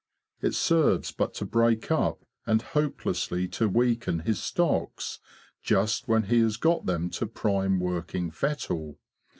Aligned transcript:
It 0.41 0.55
serves 0.55 1.11
but 1.11 1.35
to 1.35 1.45
break 1.45 1.91
up 1.91 2.25
and 2.47 2.63
hopelessly 2.63 3.47
to 3.49 3.69
weaken 3.69 4.21
his 4.21 4.41
stocks 4.41 5.19
just 5.61 6.07
when 6.07 6.23
he 6.23 6.39
has 6.39 6.57
got 6.57 6.87
them 6.87 7.11
to 7.11 7.27
prime 7.27 7.79
working 7.79 8.31
feitle. 8.31 8.97